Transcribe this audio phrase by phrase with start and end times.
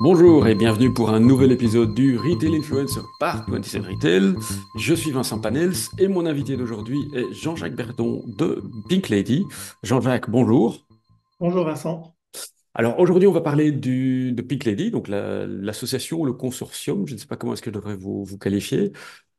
[0.00, 4.34] Bonjour et bienvenue pour un nouvel épisode du Retail Influencer par 27 Retail.
[4.76, 9.44] Je suis Vincent Panels et mon invité d'aujourd'hui est Jean-Jacques Berton de Pink Lady.
[9.82, 10.86] Jean-Jacques, bonjour.
[11.40, 12.14] Bonjour Vincent.
[12.74, 17.18] Alors aujourd'hui, on va parler du, de Pink Lady, donc l'association, le consortium, je ne
[17.18, 18.92] sais pas comment est-ce que je devrais vous, vous qualifier.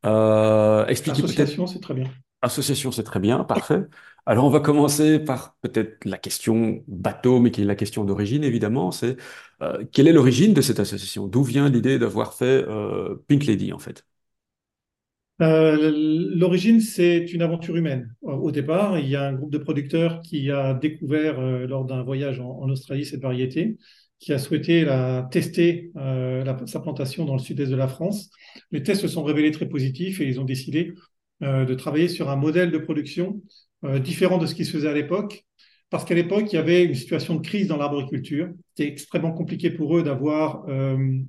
[0.05, 2.09] Euh, association, c'est très bien.
[2.41, 3.83] Association, c'est très bien, parfait.
[4.29, 8.43] Alors, on va commencer par peut-être la question bateau, mais qui est la question d'origine,
[8.43, 8.91] évidemment.
[8.91, 9.15] C'est
[9.61, 11.27] euh, quelle est l'origine de cette association?
[11.27, 14.05] D'où vient l'idée d'avoir fait euh, Pink Lady, en fait?
[15.41, 15.93] Euh,
[16.35, 18.13] l'origine, c'est une aventure humaine.
[18.21, 22.41] Au départ, il y a un groupe de producteurs qui a découvert lors d'un voyage
[22.41, 23.77] en, Australie cette variété,
[24.19, 25.93] qui a souhaité la tester
[26.65, 28.29] sa plantation dans le sud-est de la France.
[28.71, 30.91] Les tests se sont révélés très positifs et ils ont décidé
[31.39, 33.41] de travailler sur un modèle de production
[33.83, 35.45] euh, différent de ce qui se faisait à l'époque,
[35.89, 38.49] parce qu'à l'époque, il y avait une situation de crise dans l'arboriculture.
[38.75, 41.19] C'était extrêmement compliqué pour eux d'avoir euh,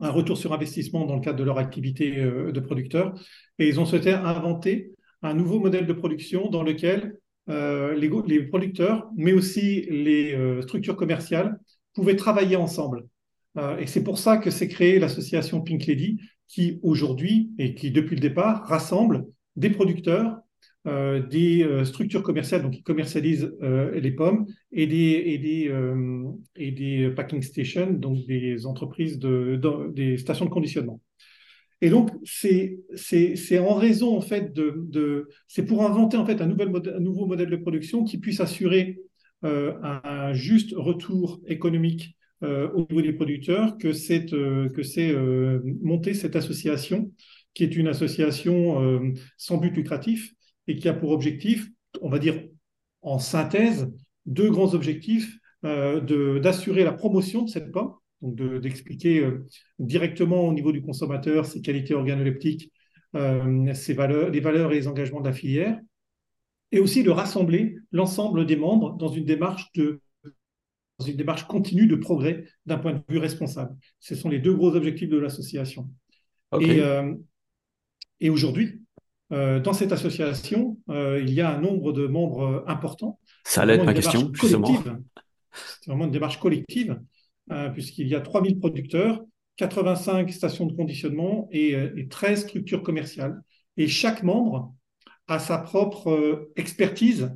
[0.00, 3.14] un retour sur investissement dans le cadre de leur activité euh, de producteur.
[3.58, 4.90] Et ils ont souhaité inventer
[5.22, 11.58] un nouveau modèle de production dans lequel les, les, producteurs, mais aussi les structures commerciales,
[11.94, 13.06] pouvaient travailler ensemble.
[13.78, 18.16] et c'est pour ça que s'est créée l'association Pink Lady, qui aujourd'hui, et qui depuis
[18.16, 20.36] le départ, rassemble des producteurs,
[20.88, 25.70] euh, des euh, structures commerciales donc qui commercialisent euh, les pommes et des, et des,
[26.56, 29.60] et des packing stations, donc des entreprises de,
[29.92, 31.00] des stations de conditionnement.
[31.80, 32.78] Et donc, c'est
[33.58, 37.26] en raison, en fait, de, de c'est pour inventer, en fait, un, nouvel un nouveau
[37.26, 38.98] modèle de production qui puisse assurer
[39.42, 47.12] un, juste retour économique au niveau des producteurs que c'est que monté cette association,
[47.54, 49.00] qui est une association
[49.36, 50.34] sans but lucratif,
[50.68, 51.68] et qui a pour objectif,
[52.00, 52.40] on va dire
[53.02, 53.90] en synthèse,
[54.26, 59.46] deux grands objectifs euh, d'assurer la promotion de cette pomme, donc d'expliquer euh,
[59.78, 62.72] directement au niveau du consommateur ses qualités organoleptiques,
[63.16, 65.78] euh, ses valeurs, les valeurs et les engagements de la filière,
[66.70, 70.00] et aussi de rassembler l'ensemble des membres dans une démarche de
[70.98, 73.76] dans une démarche continue de progrès d'un point de vue responsable.
[74.00, 75.88] Ce sont les deux gros objectifs de l'association.
[76.60, 77.14] Et, euh,
[78.20, 78.80] et aujourd'hui,
[79.30, 83.18] dans cette association, euh, il y a un nombre de membres euh, importants.
[83.44, 84.82] Ça allait être ma question, justement.
[85.52, 87.00] C'est vraiment une démarche collective,
[87.72, 89.22] puisqu'il y a 3000 producteurs,
[89.56, 91.74] 85 stations de conditionnement et,
[92.08, 93.40] 13 structures commerciales.
[93.76, 94.72] Et chaque membre
[95.26, 97.32] a sa propre expertise,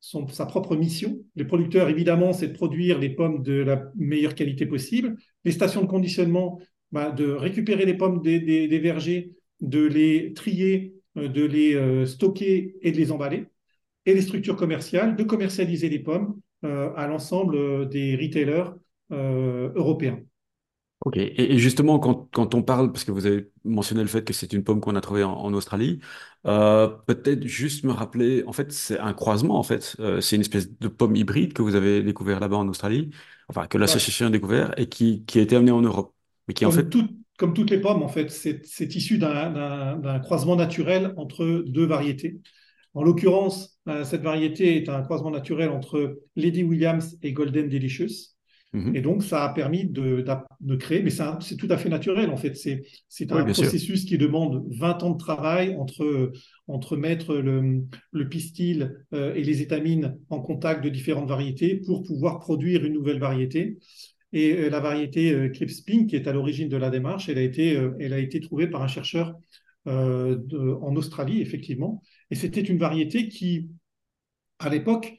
[0.00, 1.18] son, sa propre mission.
[1.34, 5.16] Les producteurs, évidemment, c'est de produire les pommes de la meilleure qualité possible.
[5.44, 6.60] Les stations de conditionnement,
[6.92, 12.76] bah, de récupérer les pommes des vergers, de les trier euh, de les euh, stocker
[12.82, 13.46] et de les emballer,
[14.04, 18.70] et les structures commerciales de commercialiser les pommes euh, à l'ensemble des retailers
[19.10, 20.18] européens.
[21.04, 24.32] Ok, et, justement, quand, quand, on parle, parce que vous avez mentionné le fait que
[24.32, 26.00] c'est une pomme qu'on a trouvée en, Australie,
[26.42, 30.88] peut-être juste me rappeler, en fait, c'est un croisement, en fait, c'est une espèce de
[30.88, 33.10] pomme hybride que vous avez découvert là-bas en Australie,
[33.48, 36.12] enfin, que l'association a découvert et qui, qui, a été amenée en Europe.
[36.48, 36.88] Mais qui, en fait
[37.36, 42.38] comme toutes les pommes, en fait, c'est issu d'un croisement naturel entre deux variétés.
[42.94, 48.36] En l'occurrence, euh, cette variété est un croisement naturel entre Lady Williams et Golden Delicious.
[48.72, 48.96] Mhm.
[48.96, 50.24] Et donc, ça a permis de,
[50.78, 52.56] créer, mais c'est tout à fait naturel, en fait.
[52.56, 56.32] C'est un processus qui demande 20 ans de travail entre,
[56.68, 57.82] entre mettre le,
[58.12, 62.94] le pistil euh, et les étamines en contact de différentes variétés pour pouvoir produire une
[62.94, 63.78] nouvelle variété.
[64.32, 65.52] Et euh, la variété euh,
[65.86, 68.88] Pink, qui est à l'origine de la démarche, elle a été, euh, trouvée par un
[68.88, 69.34] chercheur
[69.88, 72.02] en Australie, effectivement.
[72.32, 73.68] Et c'était une variété qui,
[74.58, 75.14] à l'époque,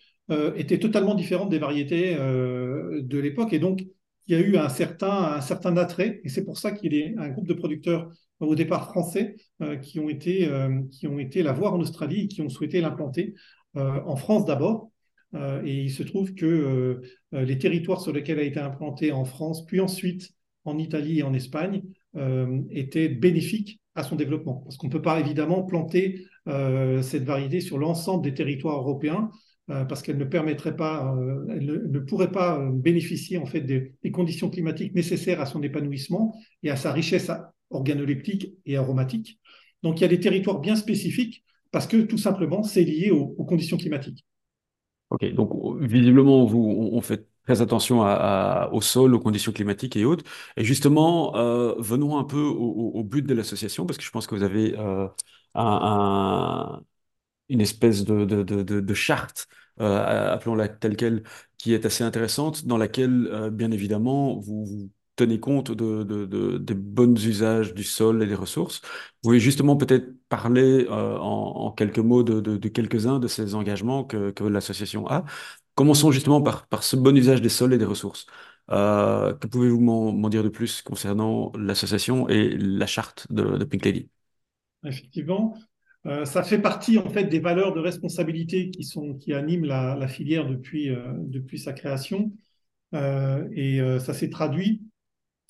[0.57, 3.53] était totalement différente des variétés de l'époque.
[3.53, 3.85] Et donc,
[4.27, 6.19] il y a eu un certain, un certain attrait.
[6.25, 9.37] Et c'est pour ça qu'il y a un groupe de producteurs au départ français
[9.81, 10.51] qui, ont été,
[10.91, 13.35] qui ont été la voir en Australie et qui ont souhaité l'implanter
[13.73, 14.91] en France d'abord.
[15.35, 17.01] Euh, et il se trouve que euh,
[17.33, 20.31] euh, les territoires sur lesquels a été implanté en France, puis ensuite
[20.65, 21.83] en Italie et en Espagne,
[22.71, 24.61] étaient bénéfiques à son développement.
[24.63, 29.29] Parce qu'on ne peut pas évidemment planter cette variété sur l'ensemble des territoires européens,
[29.67, 31.15] parce qu'elle ne permettrait pas,
[31.51, 36.71] elle ne, pourrait pas bénéficier en fait des, conditions climatiques nécessaires à son épanouissement et
[36.71, 37.31] à sa richesse
[37.69, 39.39] organoleptique et aromatique.
[39.83, 43.45] Donc il y a des territoires bien spécifiques parce que tout simplement c'est lié aux
[43.45, 44.25] conditions climatiques.
[45.09, 46.59] Ok, donc visiblement, vous,
[46.91, 48.01] on fait très attention
[48.73, 50.25] au sol, aux conditions climatiques et autres.
[50.57, 54.35] Et justement, euh, venons un peu au, but de l'association, parce que je pense que
[54.35, 55.07] vous avez euh,
[57.49, 59.47] une espèce de, charte
[59.79, 61.23] appelons-la telle quelle,
[61.57, 66.57] qui est assez intéressante, dans laquelle, bien évidemment, vous, vous tenez compte de, de, de-
[66.59, 68.81] des bons usages du sol et des ressources.
[69.23, 74.33] Vous pouvez justement peut-être parler en, en quelques mots de, quelques-uns de ces engagements que,
[74.45, 75.25] l'association a.
[75.75, 78.25] Commençons justement par, ce bon usage des sols et des ressources.
[78.71, 84.09] Euh, que pouvez-vous m'en dire de plus concernant l'association et la charte de, Pink Lady?
[84.85, 85.57] Effectivement,
[86.05, 89.95] Euh, ça fait partie en fait des valeurs de responsabilité qui sont qui animent la,
[89.95, 92.31] la filière depuis euh, depuis sa création
[92.95, 94.83] Euh, et euh, ça s'est traduit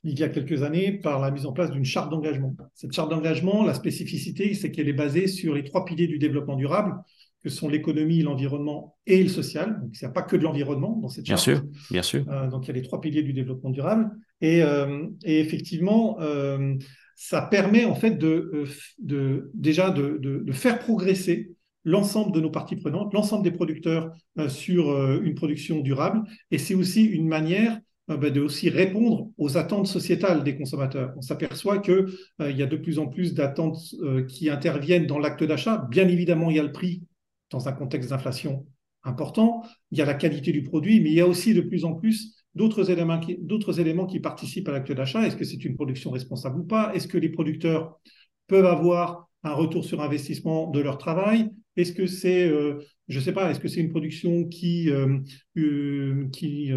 [0.08, 2.56] il y a quelques années par la mise en place d'une charte d'engagement.
[2.74, 6.56] Cette charte d'engagement, la spécificité, c'est qu'elle est basée sur les trois piliers du développement
[6.56, 6.96] durable,
[7.44, 9.80] que sont l'économie, l'environnement et le social.
[9.82, 11.60] Donc, il n'y a pas que de l'environnement dans cette Bien charte.
[11.60, 12.26] sûr, bien sûr.
[12.30, 14.10] Euh, donc, il y a les trois piliers du développement durable.
[14.40, 16.76] Et, euh, et effectivement, euh,
[17.16, 18.66] ça permet en fait de,
[19.00, 21.52] de déjà de, de, de, faire progresser
[21.84, 24.12] l'ensemble de nos parties prenantes, l'ensemble des producteurs
[24.48, 26.22] sur une production durable.
[26.52, 31.14] Et c'est aussi une manière de aussi répondre aux attentes sociétales des consommateurs.
[31.18, 32.06] On s'aperçoit qu'il
[32.42, 35.86] euh, y a de plus en plus d'attentes euh, qui interviennent dans l'acte d'achat.
[35.90, 37.04] Bien évidemment, il y a le prix
[37.52, 38.66] dans un contexte d'inflation
[39.04, 41.86] important, il y a la qualité du produit, mais il y a aussi de plus
[41.86, 45.26] en plus d'autres éléments qui participent à l'acte d'achat.
[45.26, 46.92] Est-ce que c'est une production responsable ou pas?
[46.94, 48.00] Est-ce que les producteurs
[48.48, 53.24] peuvent avoir un retour sur investissement de leur travail Est-ce que c'est, euh, je ne
[53.24, 55.20] sais pas, est-ce que c'est une production qui, euh,
[55.58, 56.72] euh, qui,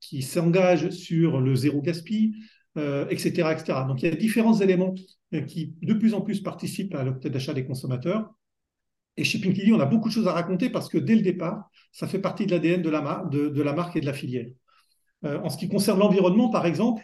[0.00, 2.34] qui s'engage sur le zéro gaspille
[3.10, 3.84] etc., etc.
[3.86, 4.94] Donc il y a différents éléments
[5.46, 8.32] qui de plus en plus participent à l'acte d'achat des consommateurs.
[9.18, 11.20] Et chez Pink Lily, on a beaucoup de choses à raconter parce que dès le
[11.20, 14.46] départ, ça fait partie de l'ADN de, la marque et de la filière.
[15.24, 17.02] Euh, en ce qui concerne l'environnement, par exemple,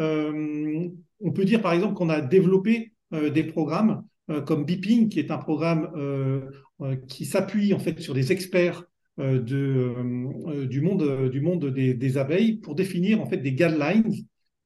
[0.00, 0.88] euh,
[1.20, 4.02] on peut dire par exemple qu'on a développé euh, des programmes euh,
[4.46, 8.84] comme Beeping, qui est un programme euh, euh, qui s'appuie en fait sur des experts
[9.18, 14.14] du monde, des, abeilles pour définir en fait des guidelines,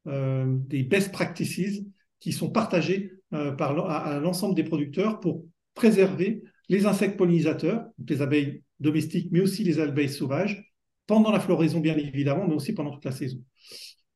[0.04, 1.80] des best practices
[2.20, 8.62] qui sont partagés par, à l'ensemble des producteurs pour préserver les insectes pollinisateurs, les abeilles
[8.78, 10.70] domestiques, mais aussi les abeilles sauvages,
[11.06, 13.38] pendant la floraison bien évidemment, mais aussi pendant toute la saison.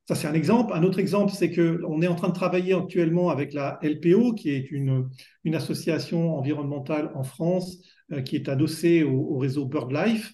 [0.06, 0.73] Ça, c'est un exemple.
[0.73, 4.50] Un autre exemple, c'est qu'on est en train de travailler actuellement avec la LPO, qui
[4.50, 5.08] est une,
[5.43, 7.79] une association environnementale en France,
[8.12, 10.32] euh, qui est adossée au, au réseau BirdLife,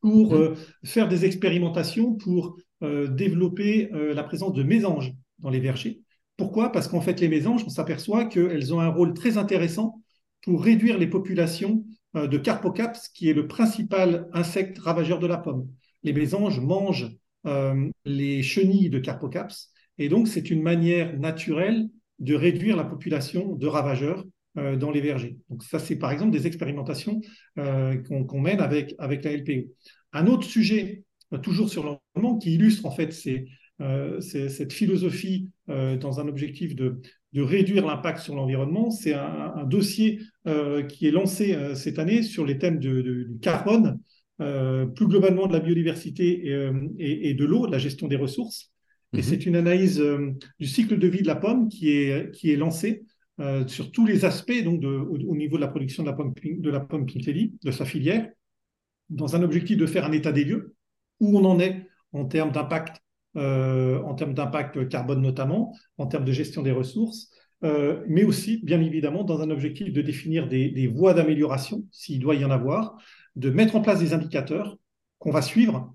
[0.00, 0.54] pour euh,
[0.84, 6.00] faire des expérimentations pour euh, développer la présence de mésanges dans les vergers.
[6.36, 6.72] Pourquoi?
[6.72, 10.02] Parce qu'en fait, les mésanges, on s'aperçoit qu'elles ont un rôle très intéressant
[10.42, 11.84] pour réduire les populations
[12.14, 15.68] de Carpocaps, qui est le principal insecte ravageur de la pomme.
[16.02, 21.88] Les mésanges mangent euh, les chenilles de Carpocaps, et donc c'est une manière naturelle
[22.18, 24.24] de réduire la population de ravageurs
[24.56, 25.36] euh, dans les vergers.
[25.50, 27.20] Donc ça, c'est par exemple des expérimentations
[27.58, 29.72] euh, qu'on qu mène avec, la LPO.
[30.12, 31.04] Un autre sujet,
[31.42, 37.00] toujours sur l'environnement, qui illustre en fait cette philosophie dans un objectif de,
[37.34, 40.20] réduire l'impact sur l'environnement, c'est un, dossier
[40.88, 43.98] qui est lancé cette année sur les thèmes du carbone,
[44.40, 48.08] euh, plus globalement de la biodiversité et, euh, et, et de l'eau, de la gestion
[48.08, 48.72] des ressources.
[49.12, 49.22] Et -hmm.
[49.22, 52.56] c'est une analyse euh, du cycle de vie de la pomme qui est, qui est
[52.56, 53.04] lancée
[53.66, 56.32] sur tous les aspects donc de, au, au, niveau de la production de la pomme,
[56.66, 58.24] de la pomme Lady, de sa filière,
[59.20, 60.64] dans un objectif de faire un état des lieux,
[61.18, 61.76] où on en est
[62.12, 62.94] en termes d'impact,
[63.34, 65.62] en termes d'impact carbone notamment,
[66.02, 67.20] en termes de gestion des ressources,
[67.64, 72.20] euh, mais aussi, bien évidemment, dans un objectif de définir des, des voies d'amélioration, s'il
[72.20, 72.96] doit y en avoir,
[73.36, 74.76] de mettre en place des indicateurs
[75.18, 75.94] qu'on va suivre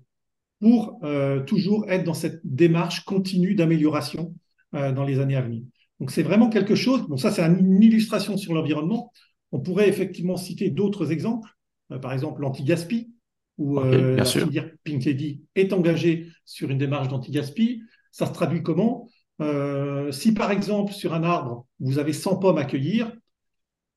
[0.60, 4.34] pour euh, toujours être dans cette démarche continue d'amélioration
[4.74, 5.62] euh, dans les années à venir.
[6.00, 9.12] Donc c'est vraiment quelque chose, bon ça c'est une illustration sur l'environnement,
[9.52, 11.50] on pourrait effectivement citer d'autres exemples,
[12.00, 13.12] par exemple l'anti-gaspi,
[13.60, 14.46] où okay, la sûr.
[14.46, 17.82] filière Pink Lady est engagée sur une démarche d'anti-gaspi.
[18.10, 19.08] Ça se traduit comment?
[19.40, 23.12] Euh, si par exemple sur un arbre, vous avez 100 pommes à cueillir,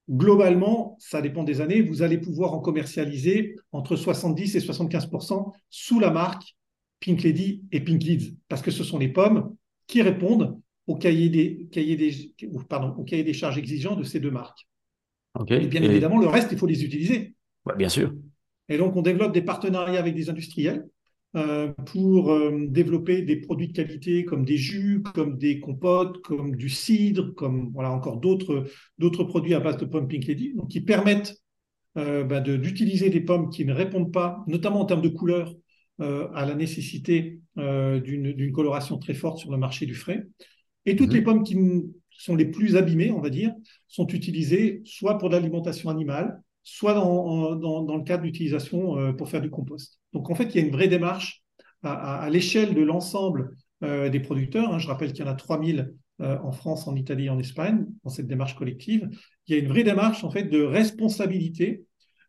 [0.09, 5.99] globalement, ça dépend des années, vous allez pouvoir en commercialiser entre 70 et 75% sous
[5.99, 6.55] la marque
[6.99, 9.55] Pink Lady et Pink Leads, parce que ce sont les pommes
[9.87, 12.33] qui répondent au cahier des, cahier des,
[12.69, 14.67] pardon, au cahier des charges exigeants de ces deux marques.
[15.39, 15.63] Okay.
[15.63, 15.85] Et bien et...
[15.85, 17.35] évidemment, le reste, il faut les utiliser.
[17.65, 18.13] Ouais, bien sûr.
[18.69, 20.85] Et donc, on développe des partenariats avec des industriels
[21.85, 26.69] pour euh, développer des produits de qualité comme des jus, comme des compotes, comme du
[26.69, 28.65] cidre, comme voilà encore d'autres
[28.99, 31.35] d'autres produits à base de pommes Pink Lady, donc qui permettent
[31.97, 35.55] euh, bah, d'utiliser des pommes qui ne répondent pas, notamment en termes de couleur,
[36.01, 40.25] euh, à la nécessité euh, d'une coloration très forte sur le marché du frais.
[40.85, 41.13] Et toutes mmh.
[41.13, 41.55] les pommes qui
[42.09, 43.53] sont les plus abîmées, on va dire,
[43.87, 49.99] sont utilisées soit pour l'alimentation animale, soit dans, le cadre d'utilisation pour faire du compost.
[50.13, 51.43] Donc en fait, il y a une vraie démarche
[51.83, 54.73] à, l'échelle de l'ensemble des producteurs.
[54.73, 54.79] Hein.
[54.79, 58.09] Je rappelle qu'il y en a 3000 en France, en Italie et en Espagne, dans
[58.09, 59.09] cette démarche collective.
[59.47, 61.83] Il y a une vraie démarche en fait de responsabilité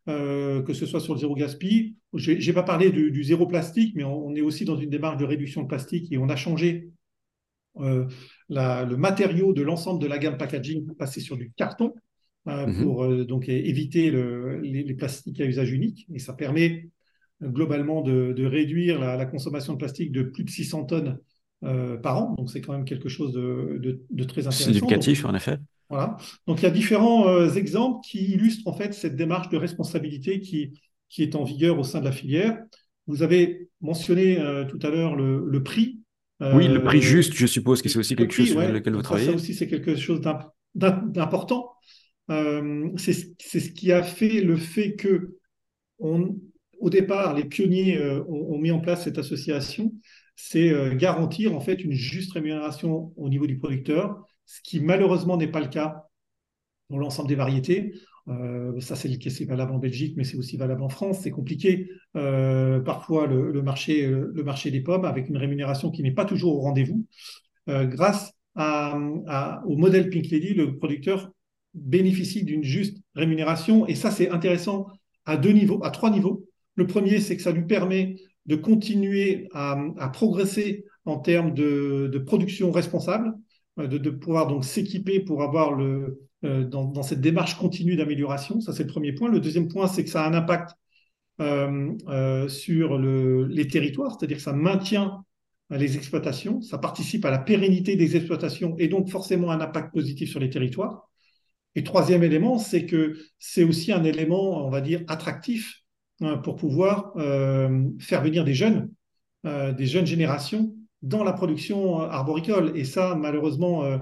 [0.07, 1.97] euh, que ce soit sur le zéro gaspille.
[2.13, 5.25] Je n'ai pas parlé du, zéro plastique, mais on, est aussi dans une démarche de
[5.25, 6.91] réduction de plastique et on a changé
[7.79, 8.07] euh,
[8.51, 11.95] le matériau de l'ensemble de la gamme packaging pour passer sur du carton
[12.47, 12.83] euh, mhm.
[12.83, 16.07] pour donc éviter les, plastiques à usage unique.
[16.13, 16.89] Et ça permet
[17.43, 21.19] globalement de, réduire la, consommation de plastique de plus de 600 tonnes
[21.61, 22.35] par an.
[22.37, 24.65] Donc c'est quand même quelque chose de, de très intéressant.
[24.65, 25.59] Significatif, en effet.
[25.91, 26.17] Voilà.
[26.47, 30.41] Donc il y a différents euh, exemples qui illustrent en fait cette démarche de responsabilité
[30.41, 30.73] qui,
[31.09, 32.59] qui est en vigueur au sein de la filière.
[33.07, 36.01] Vous avez mentionné euh, tout à l'heure le, prix.
[36.41, 39.03] oui, le prix euh, juste, je suppose que c'est aussi quelque chose sur lequel vous
[39.03, 39.29] travaillez.
[39.29, 40.23] Ça aussi, c'est quelque chose
[40.75, 41.71] d'important.
[42.29, 45.37] C'est ce qui a fait le fait que,
[45.99, 49.93] au départ, les pionniers ont, ont, mis en place cette association,
[50.37, 55.49] c'est garantir en fait une juste rémunération au niveau du producteur ce qui malheureusement n'est
[55.49, 56.07] pas le cas
[56.89, 57.95] pour l'ensemble des variétés.
[58.29, 61.21] Euh, ça, c'est valable en Belgique, mais c'est aussi valable en France.
[61.23, 66.15] C'est compliqué euh, parfois le, marché, le marché des pommes avec une rémunération qui n'est
[66.15, 67.07] pas toujours au rendez-vous.
[67.69, 71.33] Euh, grâce au modèle Pink Lady, le producteur
[71.75, 73.87] bénéficie d'une juste rémunération.
[73.87, 74.87] Et ça, c'est intéressant
[75.27, 76.47] à deux niveaux, à trois niveaux.
[76.77, 78.17] Le premier, c'est que ça lui permet
[78.47, 83.35] de continuer à, progresser en termes de production responsable.
[83.81, 88.61] Euh, de, pouvoir donc s'équiper pour avoir le, euh, dans, cette démarche continue d'amélioration.
[88.61, 89.29] Ça, c'est le premier point.
[89.29, 90.77] Le deuxième point, c'est que ça a un impact
[91.41, 95.25] euh, sur le, les territoires, c'est-à-dire que ça maintient
[95.71, 100.31] les exploitations, ça participe à la pérennité des exploitations et donc forcément un impact positif
[100.31, 101.09] sur les territoires.
[101.75, 105.83] Et troisième élément, c'est que c'est aussi un élément, on va dire, attractif
[106.21, 107.13] hein, pour pouvoir
[107.99, 108.91] faire venir des jeunes,
[109.45, 112.73] des jeunes générations dans la production euh, arboricole.
[112.75, 113.99] Et ça, malheureusement, euh,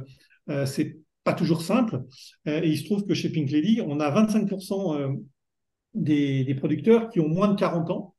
[0.49, 2.03] euh, c'est pas toujours simple.
[2.47, 5.21] et il se trouve que chez Pink Lady, on a 25%
[5.95, 8.17] des, producteurs qui ont moins de 40 ans.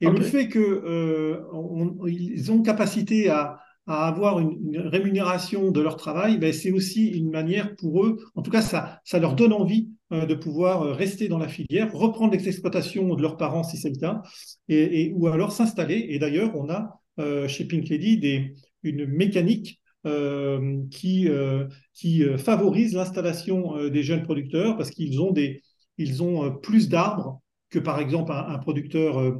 [0.00, 6.72] Et le fait qu'ils ont capacité à, avoir une, rémunération de leur travail, ben, c'est
[6.72, 10.96] aussi une manière pour eux, en tout cas, ça, ça leur donne envie de pouvoir
[10.96, 14.22] rester dans la filière, reprendre les exploitations de leurs parents si c'est le cas,
[14.68, 16.06] et, ou alors s'installer.
[16.10, 18.50] Et d'ailleurs, on a euh, chez Pink Lady
[18.82, 25.62] une mécanique euh, qui, euh, qui favorise l'installation des jeunes producteurs parce qu'ils ont, des,
[25.96, 29.36] ils ont plus d'arbres que par exemple un, producteur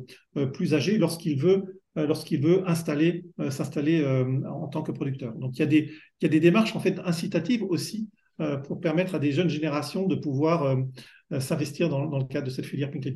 [0.52, 4.04] plus âgé lorsqu'il veut lorsqu'il veut installer, s'installer
[4.46, 5.34] en tant que producteur.
[5.34, 8.08] Donc il y, a des, démarches en fait incitatives aussi
[8.64, 10.76] pour permettre à des jeunes générations de pouvoir
[11.38, 13.06] s'investir dans, le cadre de cette filière Pink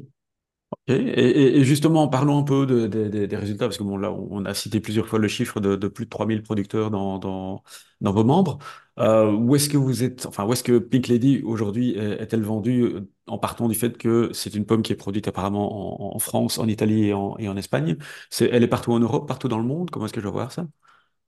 [0.87, 5.07] Et, justement, parlons un peu des résultats, parce que bon, là, on a cité plusieurs
[5.07, 7.63] fois le chiffre de, plus de 3000 producteurs dans, dans,
[8.01, 8.59] dans vos membres.
[8.99, 12.83] Euh, où est-ce que vous êtes, enfin, où est-ce que Pink Lady aujourd'hui est-elle vendue
[12.83, 16.59] euh, en partant du fait que c'est une pomme qui est produite apparemment en, France,
[16.59, 17.97] en Italie et en, et en Espagne?
[18.41, 19.91] Elle est partout en Europe, partout dans le monde?
[19.91, 20.67] Comment est-ce que je vais voir ça?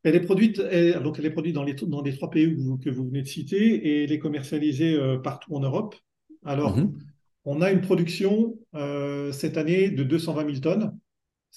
[0.02, 0.60] Elle est produite,
[1.02, 3.20] donc elle est produite dans les, dans les trois pays que vous, que vous venez
[3.20, 5.94] de citer et elle est commercialisée euh, partout en Europe.
[6.44, 6.92] Alors, mm-hmm.
[7.44, 10.98] On a une production euh, cette année de 220 000 tonnes.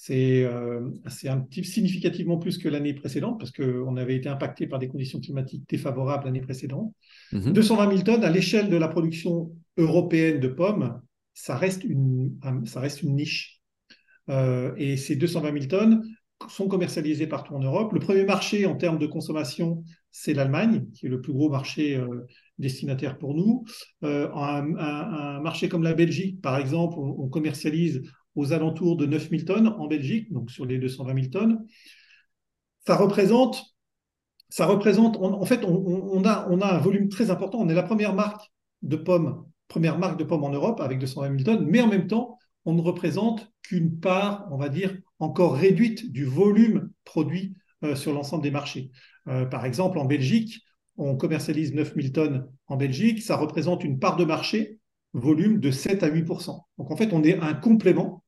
[0.10, 4.80] Euh, c'est un petit significativement plus que l'année précédente parce qu'on avait été impacté par
[4.80, 6.94] des conditions climatiques défavorables l'année précédente.
[7.32, 7.92] 220 mhm.
[7.92, 11.02] 000 tonnes à l'échelle de la production européenne de pommes,
[11.34, 13.62] ça reste une, ça reste une niche.
[14.30, 16.04] Euh, et ces 220 000 tonnes
[16.50, 17.94] sont commercialisées partout en Europe.
[17.94, 22.02] Le premier marché en termes de consommation, c'est l'Allemagne, qui est le plus gros marché
[22.58, 23.66] destinataire pour nous.
[24.04, 28.02] Euh, un, marché comme la Belgique, par exemple, on, commercialise
[28.36, 31.66] aux alentours de 9000 tonnes en Belgique, donc sur les 220 000 tonnes.
[32.86, 33.64] Ça représente,
[34.50, 37.60] ça représente en fait, on, a, on a un volume très important.
[37.60, 41.40] On est la première marque de pommes, première marque de pommes en Europe avec 220
[41.40, 45.56] 000 tonnes, mais en même temps, on ne représente qu'une part, on va dire, encore
[45.56, 48.92] réduite du volume produit euh, sur l'ensemble des marchés.
[49.28, 50.62] Euh, par exemple, en Belgique,
[50.98, 54.80] on commercialise 9000 tonnes en Belgique, ça représente une part de marché,
[55.14, 58.24] volume de 7 à 8% Donc en fait, on est un complément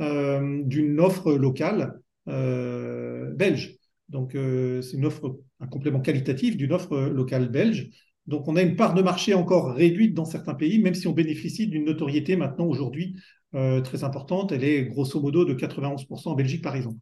[0.00, 3.76] euh, d'une offre locale euh, belge.
[4.08, 7.90] Donc euh, c'est une offre, un complément qualitatif d'une offre locale belge.
[8.26, 11.12] Donc on a une part de marché encore réduite dans certains pays, même si on
[11.12, 13.16] bénéficie d'une notoriété maintenant aujourd'hui
[13.52, 14.52] très importante.
[14.52, 16.98] Elle est grosso modo de 91% en Belgique par exemple.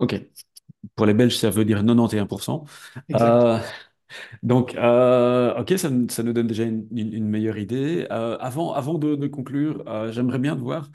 [0.00, 0.20] Ok.
[0.96, 2.64] Pour les Belges, ça veut dire 91%.
[4.42, 8.06] Donc, euh, ok, ça, ça nous donne déjà une, meilleure idée.
[8.10, 10.90] Euh, avant, avant de, conclure, euh, j'aimerais bien voir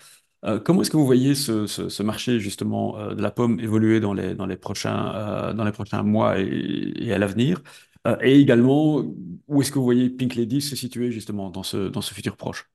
[0.65, 5.53] comment est-ce que vous voyez ce, marché justement de la pomme évoluer dans les, prochains,
[6.03, 7.61] mois et, à l'avenir?
[8.21, 9.05] Et également,
[9.47, 12.69] où est-ce que vous voyez Pink Lady se situer justement dans ce futur proche?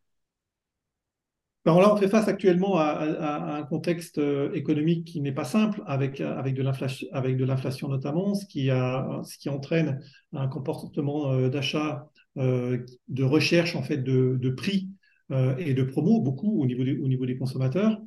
[1.69, 5.83] Alors là, on fait face actuellement à, un contexte euh, économique qui n'est pas simple,
[5.87, 10.01] avec, euh, avec de l'inflation, notamment, ce qui, ce qui entraîne
[10.33, 14.89] un comportement euh, d'achat, de recherche en fait de, prix
[15.59, 18.01] et de promo, beaucoup au niveau au niveau des consommateurs.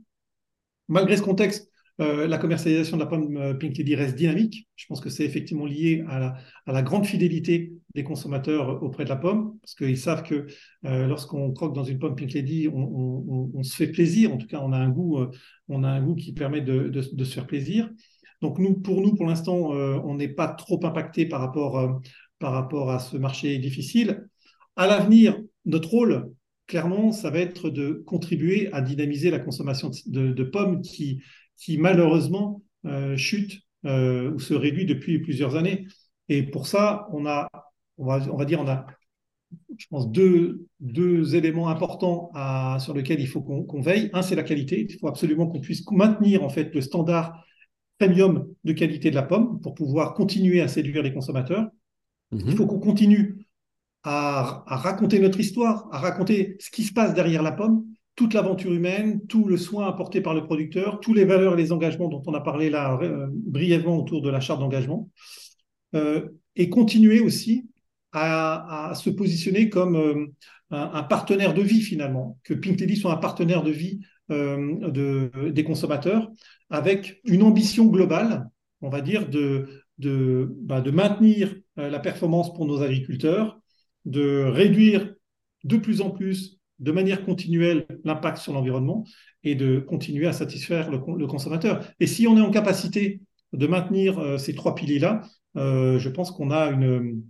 [0.87, 1.70] Malgré ce contexte,
[2.01, 4.67] euh, la commercialisation de la pomme euh, Pink Lady reste dynamique.
[4.75, 6.35] Je pense que c'est effectivement lié à
[6.67, 10.47] la, grande fidélité des consommateurs auprès de la pomme, parce qu'ils savent que
[10.85, 14.33] euh, lorsqu'on croque dans une pomme Pink Lady, on, se fait plaisir.
[14.33, 15.29] En tout cas, on a un goût, euh,
[15.67, 17.89] on a un goût qui permet de, se faire plaisir.
[18.41, 21.93] Donc nous, pour nous, pour l'instant, euh, on n'est pas trop impacté par rapport, euh,
[22.39, 24.27] par rapport à ce marché difficile.
[24.75, 26.31] À l'avenir, notre rôle,
[26.65, 31.21] clairement, ça va être de contribuer à dynamiser la consommation de pommes qui,
[31.61, 35.87] qui malheureusement euh, chute euh, ou se réduit depuis plusieurs années.
[36.27, 37.47] Et pour ça, on a,
[37.97, 38.87] on va, on va dire, on a,
[39.77, 44.09] je pense, deux, deux éléments importants à, sur lesquels il faut qu'on qu veille.
[44.13, 44.87] Un, c'est la qualité.
[44.89, 47.45] Il faut absolument qu'on puisse maintenir en fait le standard
[47.99, 51.69] premium de qualité de la pomme pour pouvoir continuer à séduire les consommateurs.
[52.31, 52.43] Mm -hmm.
[52.47, 53.45] Il faut qu'on continue
[54.03, 57.83] à, à, raconter notre histoire, à raconter ce qui se passe derrière la pomme,
[58.15, 61.71] toute l'aventure humaine, tout le soin apporté par le producteur, tous les valeurs et les
[61.71, 65.09] engagements dont on a parlé là euh, brièvement autour de la charte d'engagement,
[65.95, 67.67] euh, et continuer aussi
[68.11, 70.25] à, se positionner comme euh,
[70.69, 75.63] un, partenaire de vie finalement, que Pink Lady soit un partenaire de vie de, des
[75.65, 76.31] consommateurs,
[76.69, 78.49] avec une ambition globale,
[78.79, 83.59] on va dire, de, bah, de maintenir la performance pour nos agriculteurs,
[84.05, 85.13] de réduire
[85.65, 89.05] de plus en plus, de manière continuelle, l'impact sur l'environnement
[89.43, 91.85] et de continuer à satisfaire le, consommateur.
[91.99, 93.21] Et si on est en capacité
[93.53, 95.21] de maintenir euh, ces trois piliers-là,
[95.57, 97.23] euh, je pense qu'on a une,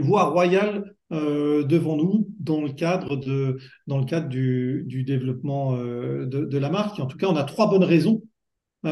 [0.00, 7.00] voie royale euh, devant nous dans le cadre, du, développement de, la marque.
[7.00, 8.22] En tout cas, on a trois bonnes raisons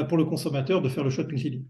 [0.08, 1.62] pour le consommateur de faire le choix de Pink.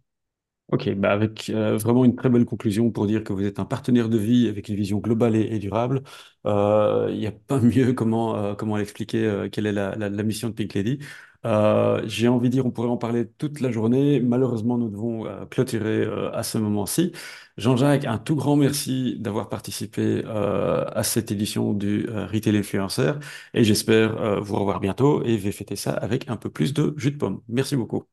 [0.69, 3.65] Ok, bah avec euh, vraiment une très belle conclusion pour dire que vous êtes un
[3.65, 6.03] partenaire de vie avec une vision globale et, durable.
[6.45, 10.09] Euh, Il n'y a pas mieux comment, euh, comment l'expliquer, euh, quelle est la, la,
[10.09, 10.99] la, mission de Pink Lady.
[11.45, 14.19] Euh, J'ai envie de dire, on pourrait en parler toute la journée.
[14.21, 17.13] Malheureusement, nous devons euh, clôturer à ce moment-ci.
[17.59, 23.13] Jean-Jacques, un tout grand merci d'avoir participé à cette édition du Retail Influencer
[23.55, 27.13] et j'espère vous revoir bientôt et vais fêter ça avec un peu plus de jus
[27.13, 27.41] de pomme.
[27.49, 28.05] Merci beaucoup.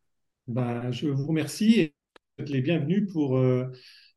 [0.47, 1.93] Bah, je vous remercie.
[2.39, 3.65] Les bienvenus pour, euh,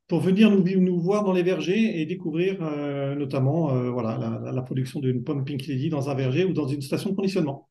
[0.08, 4.52] pour venir nous, nous voir dans les vergers et découvrir euh, notamment euh, voilà, la,
[4.52, 7.68] la production d'une pomme Pink Lady dans un verger ou dans une station de conditionnement.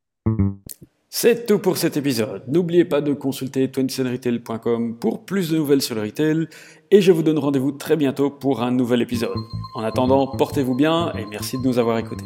[1.10, 2.44] C'est tout pour cet épisode.
[2.48, 6.48] N'oubliez pas de consulter 27retail.com pour plus de nouvelles sur le retail
[6.92, 9.38] et je vous donne rendez-vous très bientôt pour un nouvel épisode.
[9.76, 12.26] En attendant, portez-vous bien et merci de nous avoir écoutés.